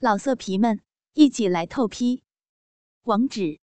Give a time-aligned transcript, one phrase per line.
[0.00, 0.80] 老色皮们，
[1.14, 2.22] 一起来透批！
[3.02, 3.58] 网址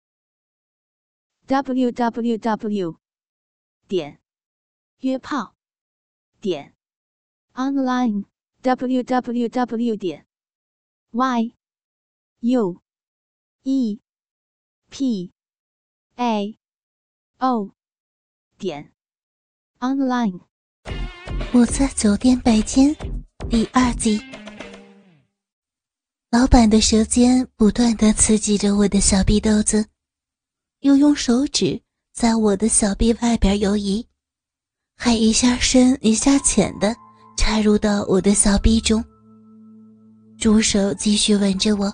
[1.47, 2.99] ：w w w
[3.87, 4.21] 点
[4.99, 5.55] 约炮
[6.41, 6.75] 点
[7.53, 8.25] online
[8.63, 10.27] w w w 点
[11.13, 11.55] y
[12.41, 12.83] u
[13.63, 14.01] e
[14.91, 15.33] p
[16.17, 16.59] a
[17.39, 17.71] o
[18.59, 18.93] 点
[19.79, 20.41] online。
[21.53, 22.93] 我在酒店拜见
[23.49, 24.34] 第二集。
[26.35, 29.87] 老板的舌尖不断的刺激着我的小臂豆子，
[30.81, 31.81] 又用手指
[32.13, 34.05] 在我的小臂外边游移，
[34.97, 36.93] 还一下深一下浅的
[37.37, 39.01] 插入到我的小臂中。
[40.37, 41.89] 猪手继续吻着我，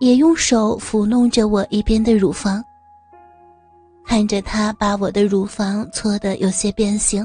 [0.00, 2.60] 也用手抚弄着我一边的乳房。
[4.04, 7.24] 看着他把我的乳房搓得有些变形，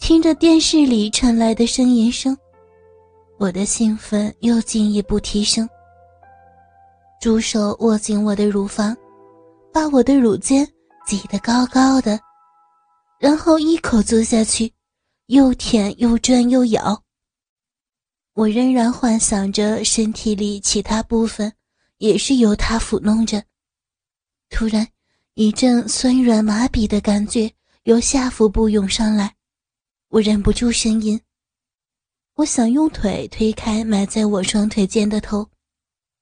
[0.00, 2.36] 听着电视里传来的呻吟声。
[3.40, 5.66] 我的兴奋又进一步提升。
[7.22, 8.94] 猪手握紧我的乳房，
[9.72, 10.70] 把我的乳尖
[11.06, 12.20] 挤得高高的，
[13.18, 14.70] 然后一口坐下去，
[15.28, 17.02] 又舔又转又咬。
[18.34, 21.50] 我仍然幻想着身体里其他部分
[21.96, 23.42] 也是由他抚弄着。
[24.50, 24.86] 突然，
[25.32, 27.50] 一阵酸软麻痹的感觉
[27.84, 29.34] 由下腹部涌上来，
[30.10, 31.18] 我忍不住呻吟。
[32.40, 35.46] 我想用腿推开埋在我双腿间的头，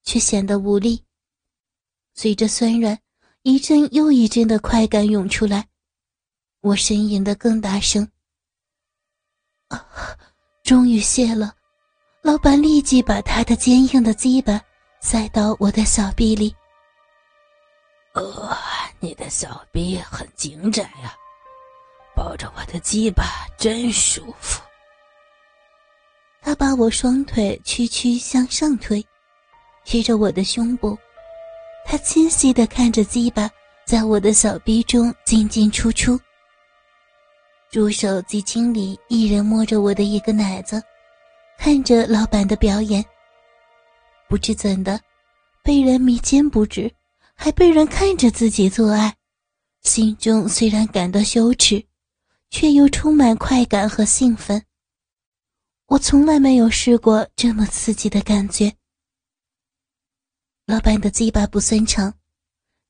[0.02, 1.04] 却显得无力。
[2.12, 2.98] 随着酸软，
[3.42, 5.68] 一阵又一阵的快感涌出来，
[6.60, 8.10] 我呻吟的更大声。
[9.68, 9.86] 啊，
[10.64, 11.54] 终于泄了！
[12.22, 14.60] 老板立即把他的坚硬的鸡巴
[15.00, 16.52] 塞到我的小臂里。
[18.14, 18.58] 呃，
[18.98, 21.14] 你的小臂很紧窄呀，
[22.16, 24.60] 抱着我的鸡巴真舒服。
[26.58, 29.04] 把我双腿屈曲向上推，
[29.84, 30.98] 贴着我的胸部。
[31.86, 33.48] 他清晰地看着鸡巴
[33.86, 36.18] 在我的小臂中进进出出。
[37.70, 40.82] 助手及经理一人摸着我的一个奶子，
[41.58, 43.04] 看着老板的表演。
[44.28, 45.00] 不知怎的，
[45.62, 46.90] 被人迷奸不止，
[47.34, 49.14] 还被人看着自己做爱，
[49.82, 51.82] 心中虽然感到羞耻，
[52.50, 54.62] 却又充满快感和兴奋。
[55.88, 58.70] 我从来没有试过这么刺激的感觉。
[60.66, 62.12] 老板的鸡巴不算长，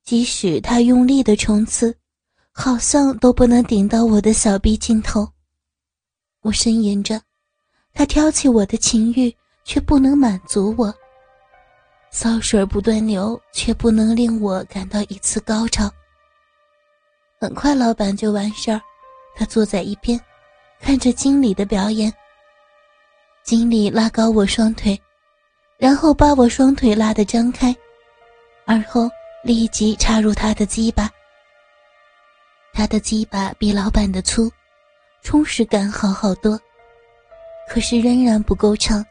[0.02, 1.96] 即使他用力的冲刺，
[2.50, 5.28] 好像都不能顶到我的小臂尽头。
[6.40, 7.22] 我呻吟着，
[7.94, 9.32] 他挑起我的情欲，
[9.62, 10.92] 却不能满足我。
[12.10, 15.88] 骚水不断流，却不能令我感到一次高潮。
[17.40, 18.80] 很快，老板就完事儿，
[19.36, 20.20] 他坐在一边，
[20.80, 22.12] 看着经理的表演。
[23.48, 25.00] 经理拉高我双腿，
[25.78, 27.74] 然后把我双腿拉得张开，
[28.66, 29.08] 而后
[29.42, 31.10] 立即插入他的鸡巴。
[32.74, 34.52] 他的鸡巴比老板的粗，
[35.22, 36.60] 充实感好好多，
[37.70, 39.02] 可是仍然不够长，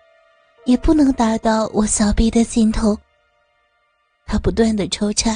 [0.66, 2.96] 也不能达到我小臂的尽头。
[4.28, 5.36] 他不断的抽插，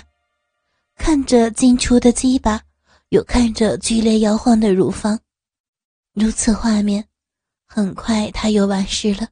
[0.96, 2.62] 看着进出的鸡巴，
[3.10, 5.20] 又看着剧烈摇晃的乳房，
[6.14, 7.04] 如此画面。
[7.74, 9.30] 很快，他又完事了，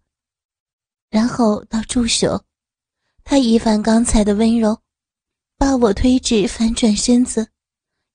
[1.09, 2.45] 然后到助手，
[3.25, 4.81] 他一反刚才的温柔，
[5.57, 7.49] 把我推至反转身子，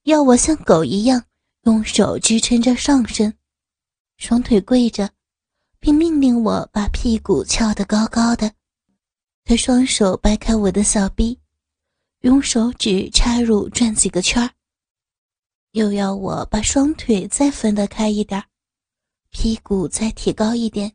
[0.05, 1.27] 要我像狗一样
[1.65, 3.37] 用手支撑着上身，
[4.17, 5.11] 双腿跪着，
[5.79, 8.51] 并命令我把屁股翘得高高的。
[9.45, 11.39] 他双手掰开我的小臂，
[12.21, 14.51] 用手指插入转几个圈
[15.73, 18.43] 又要我把双腿再分得开一点
[19.35, 20.91] 屁股再提高一点。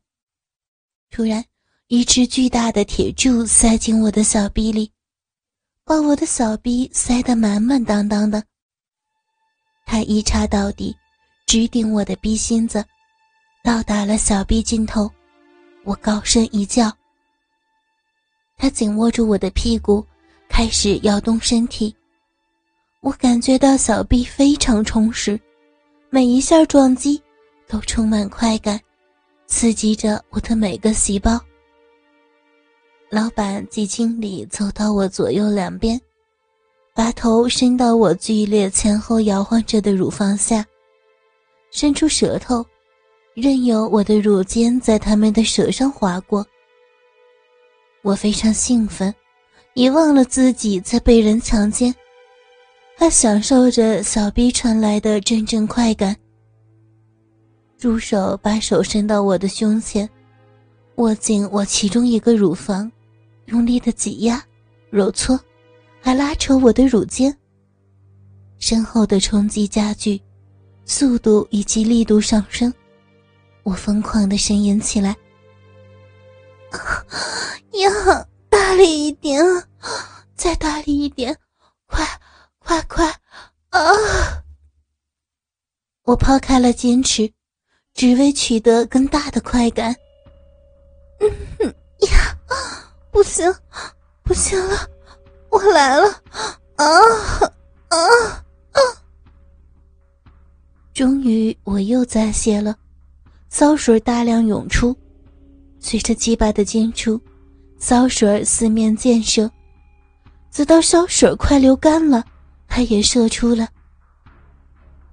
[1.11, 1.43] 突然，
[1.87, 4.89] 一只巨大的铁柱塞进我的小臂里，
[5.83, 8.41] 把我的小臂塞得满满当当的。
[9.85, 10.95] 他一插到底，
[11.45, 12.83] 直顶我的逼心子，
[13.61, 15.11] 到达了小臂尽头。
[15.83, 16.91] 我高声一叫。
[18.57, 20.05] 他紧握住我的屁股，
[20.47, 21.93] 开始摇动身体。
[23.01, 25.39] 我感觉到小臂非常充实，
[26.09, 27.21] 每一下撞击。
[27.69, 28.79] 都充满快感，
[29.45, 31.39] 刺激着我的每个细胞。
[33.11, 36.01] 老板及经理走到我左右两边，
[36.95, 40.65] 把头伸到我剧烈前后摇晃着的乳房下，
[41.69, 42.65] 伸出舌头，
[43.35, 46.43] 任由我的乳尖在他们的舌上划过。
[48.01, 49.13] 我非常兴奋，
[49.75, 51.93] 遗忘了自己在被人强奸，
[52.97, 56.15] 还享受着小逼传来的阵阵快感。
[57.79, 60.07] 助手把手伸到我的胸前，
[60.95, 62.91] 握紧我其中一个乳房，
[63.45, 64.43] 用力的挤压、
[64.89, 65.39] 揉搓，
[66.01, 67.33] 还拉扯我的乳尖。
[68.57, 70.21] 身后的冲击加剧，
[70.83, 72.73] 速度以及力度上升，
[73.63, 75.15] 我疯狂的呻吟起来
[77.79, 79.41] ：“呀，大力一点，
[80.35, 81.33] 再大力一点，
[81.85, 82.05] 快，
[82.59, 83.07] 快，快！
[83.69, 83.79] 啊！”
[86.03, 87.31] 我抛开了坚持，
[87.99, 89.93] 只为取得更大的快感。
[91.19, 91.67] 嗯
[92.09, 92.33] 呀，
[93.11, 93.53] 不行，
[94.23, 94.89] 不行了，
[95.49, 96.07] 我来了！
[96.77, 96.85] 啊
[97.89, 97.97] 啊！
[100.93, 102.73] 终于，我又在泄了，
[103.49, 104.95] 骚水大量涌出，
[105.81, 107.19] 随着鸡巴的进出，
[107.79, 109.51] 骚水四面溅射，
[110.49, 112.23] 直到骚水快流干了，
[112.65, 113.67] 它也射出了。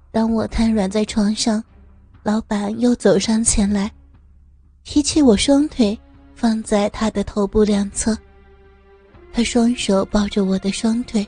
[0.09, 1.61] 当我瘫软在床上，
[2.27, 3.89] 老板又走上前来，
[4.83, 5.97] 提起我双腿，
[6.35, 8.17] 放在他的头部两侧，
[9.31, 11.25] 他双手抱着我的双腿，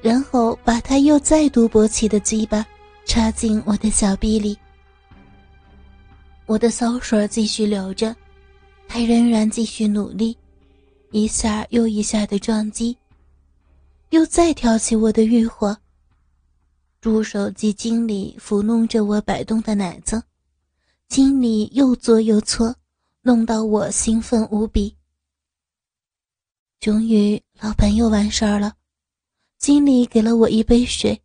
[0.00, 2.64] 然后把他又再度勃起的鸡巴。
[3.04, 4.56] 插进我的小臂里，
[6.46, 8.16] 我的骚水继续流着，
[8.88, 10.34] 他仍然继续努力，
[11.10, 12.96] 一下又一下的撞击，
[14.08, 15.76] 又再挑起我的欲火。
[17.04, 20.22] 助手及经理抚弄着我摆动的奶子，
[21.06, 22.74] 经理又做又搓，
[23.20, 24.96] 弄到我兴奋无比。
[26.80, 28.76] 终于，老板又完事儿了，
[29.58, 31.20] 经理给了我一杯水。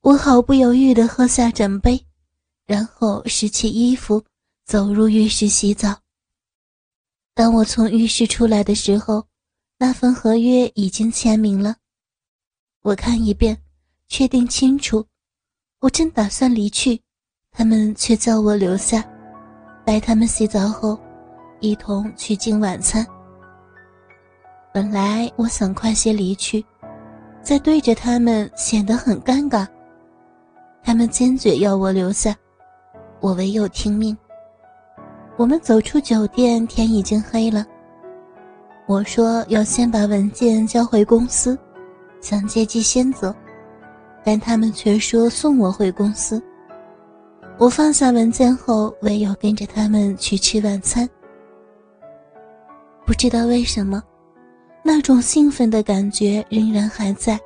[0.00, 2.06] 我毫不犹豫地喝下整杯，
[2.64, 4.24] 然后拾起衣服，
[4.64, 6.00] 走入浴室洗澡。
[7.34, 9.28] 当我从浴室出来的时候，
[9.76, 11.76] 那份合约已经签名了。
[12.80, 13.62] 我看一遍，
[14.16, 15.04] 确定清楚。
[15.80, 17.02] 我正打算离去，
[17.50, 19.04] 他们却叫我留下，
[19.84, 20.96] 待他们洗澡后，
[21.58, 23.04] 一同去进晚餐。
[24.72, 26.64] 本来我想快些离去，
[27.42, 29.66] 再对着他们显得很尴尬。
[30.84, 32.32] 他们坚决要我留下，
[33.18, 34.16] 我唯有听命。
[35.36, 37.66] 我们走出酒店，天已经黑了。
[38.86, 41.58] 我说要先把文件交回公司，
[42.20, 43.34] 想借机先走，
[44.24, 46.42] 但他们却说送我回公司。
[47.58, 51.08] 我放下文件后，唯有跟着他们去吃晚餐。
[53.06, 54.02] 不知道为什么，
[54.82, 57.38] 那种兴奋的感觉仍然还在，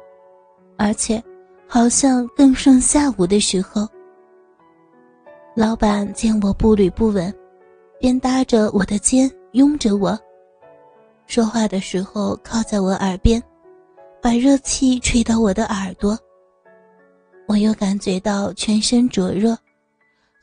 [0.77, 1.23] 而且。
[1.71, 3.87] 好像更胜下午的时候，
[5.55, 7.31] 老板见我步履不稳，
[8.01, 10.19] 便搭着我的肩拥着我，
[11.27, 13.43] 说话的时候靠在我耳边，
[14.23, 16.19] 把热气吹到我的耳朵。
[17.49, 19.57] 我又感觉到全身灼热，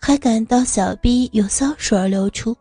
[0.01, 2.53] 还感到小臂有骚水流出。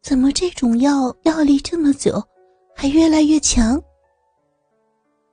[0.00, 2.20] 怎么这种药药力这么久，
[2.74, 3.80] 还越来越强？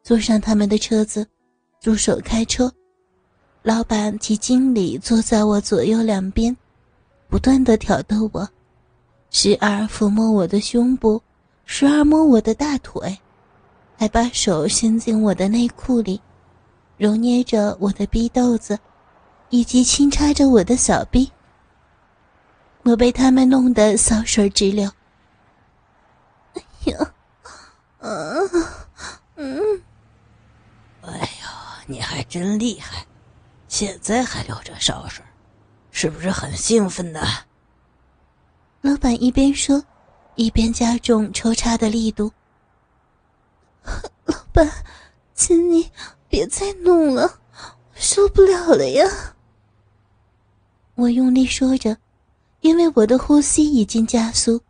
[0.04, 1.26] 坐上他们的车子。
[1.82, 2.70] 助手开车，
[3.64, 6.54] 老板及经理坐在我左右两边，
[7.30, 8.46] 不断的挑逗我，
[9.30, 11.22] 时而抚摸我的胸部，
[11.64, 13.18] 时而摸我的大腿，
[13.96, 16.20] 还把手伸进我的内裤里，
[17.00, 18.78] 揉捏着我的逼豆子，
[19.50, 21.32] 以及轻插着我的小臂。
[22.84, 24.92] 我被他们弄得骚水直流。
[26.56, 26.62] 哎
[26.92, 27.14] 呀，
[28.00, 28.10] 啊，
[29.36, 29.82] 嗯。
[31.04, 31.48] 哎呦
[31.88, 33.08] 你还真厉害，
[33.70, 35.24] 现在还流着骚水，
[35.92, 37.22] 是不是很兴奋呢？
[38.82, 39.82] 老板一边说，
[40.36, 42.34] 一边加重抽插的力度。
[44.26, 44.70] 老板，
[45.34, 45.90] 请你
[46.30, 49.06] 别再弄了，我受不了了呀！
[50.96, 51.98] 我用力说着，
[52.62, 54.62] 因为我的呼吸已经加速，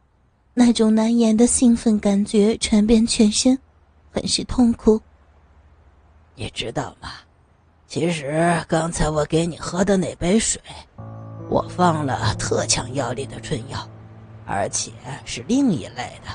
[0.54, 3.60] 那种难言的兴奋感觉传遍全身，
[4.12, 5.02] 很是痛苦。
[6.36, 7.10] 你知道吗？
[7.88, 10.62] 其实刚才我给你喝的那杯水，
[11.50, 13.90] 我放了特强药力的春药，
[14.46, 14.92] 而且
[15.26, 16.32] 是另一类的。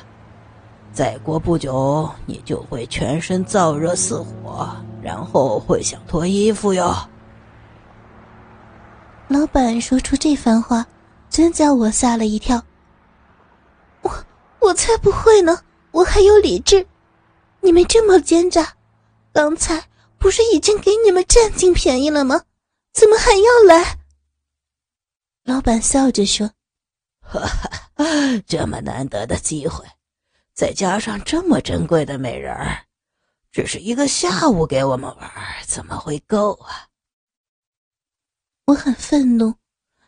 [0.93, 6.97] 再过不久，你就会全身燥热似火，然后会想脱衣服哟。
[9.29, 10.87] 老板说出这番话，
[11.29, 12.65] 真叫我吓了一跳。
[14.01, 14.11] 我
[14.61, 16.87] 我才不会呢，我还有理智。
[17.61, 18.75] 你们这么奸诈，
[19.33, 19.85] 刚才。
[20.17, 22.45] 不是已经给你们占尽便宜了吗？
[22.95, 23.99] 怎么还要来？
[25.45, 26.51] 老板笑着说
[28.49, 29.85] ：“这么难得的机会，
[30.55, 32.84] 再加上这么珍贵的美人儿，
[33.55, 35.31] 只是一个下午给我们玩，
[35.65, 36.89] 怎么会够啊？”
[38.67, 39.55] 我很愤怒，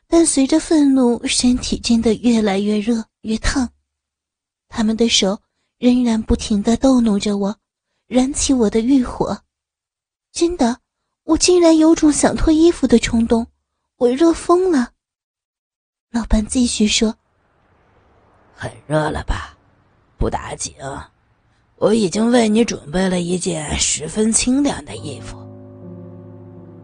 [0.09, 3.71] 但随着愤怒，身体真的越来越热越烫。
[4.67, 5.41] 他们的手
[5.79, 7.57] 仍然不停的逗弄着我，
[8.09, 9.41] 燃起我的欲火。
[10.33, 10.81] 真的，
[11.23, 13.47] 我竟然有种想脱衣服的冲动，
[13.95, 14.93] 我热疯了。
[16.11, 17.17] 老板继续说
[18.57, 19.57] ：“很热了吧？
[20.19, 20.75] 不打紧，
[21.76, 25.38] 我已经为你准备了一件十分清凉的衣服。”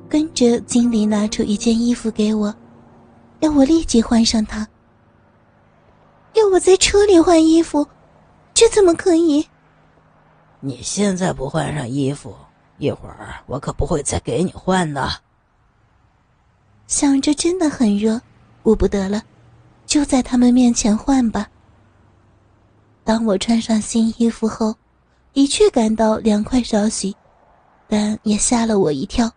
[0.08, 2.54] 跟着经理拿出一件衣服给我，
[3.40, 4.68] 要我立即换上它。
[6.34, 7.87] 要我在车里换衣服，
[8.52, 9.46] 这怎么可以？
[10.61, 12.34] 你现在不换上衣服，
[12.76, 15.11] 一会儿我可不会再给你换的。
[16.87, 18.20] 想着真的很热，
[18.62, 19.22] 顾不得了，
[19.87, 21.49] 就在他们面前换吧。
[23.04, 24.75] 当我穿上新衣服后，
[25.32, 27.14] 的确感到凉快少许，
[27.88, 29.30] 但也吓了我一跳。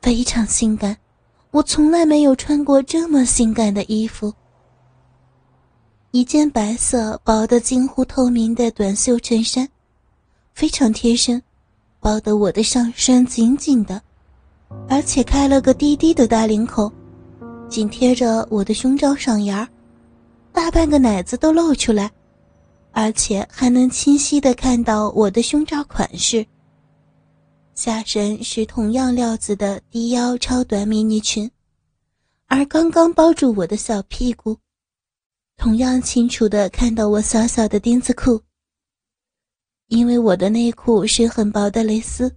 [0.00, 0.96] 非常性感，
[1.50, 4.32] 我从来没有穿过这么性感的衣服。
[6.10, 9.68] 一件白色薄的近乎透明的短袖衬衫，
[10.54, 11.42] 非常贴身，
[12.00, 14.00] 包得我的上身紧紧的，
[14.88, 16.92] 而且开了个低低的大领口，
[17.68, 19.66] 紧贴着我的胸罩上沿儿，
[20.52, 22.10] 大半个奶子都露出来，
[22.92, 26.46] 而且还能清晰的看到我的胸罩款式。
[27.74, 31.50] 下身是同样料子的低腰超短迷你裙，
[32.46, 34.58] 而刚刚包住我的小屁股，
[35.56, 38.40] 同样清楚的看到我小小的丁字裤。
[39.88, 42.34] 因为我的内裤是很薄的蕾丝，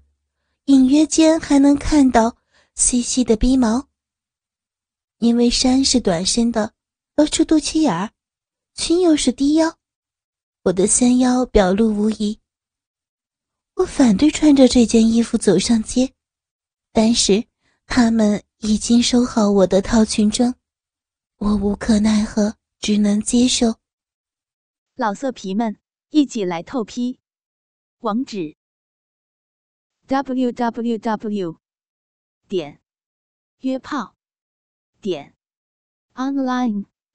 [0.65, 2.35] 隐约间还能看到
[2.75, 3.85] 细细的逼毛。
[5.19, 6.71] 因为衫是短身的，
[7.15, 8.11] 露出肚脐眼儿，
[8.73, 9.77] 裙又是低腰，
[10.63, 12.41] 我的纤腰表露无遗。
[13.75, 16.13] 我反对穿着这件衣服走上街，
[16.91, 17.47] 但是
[17.85, 20.55] 他们已经收好我的套裙装，
[21.37, 23.75] 我无可奈何，只能接受。
[24.95, 25.77] 老色皮们，
[26.09, 27.19] 一起来透批！
[27.99, 28.57] 网址
[30.07, 31.57] ：w w w
[32.49, 32.81] 点
[33.59, 34.15] 约炮
[35.01, 35.33] 点
[36.13, 36.85] online